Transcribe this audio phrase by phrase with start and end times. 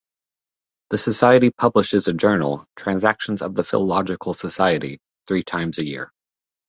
[0.89, 6.11] The society publishes a journal, "Transactions of the Philological Society", three times a year.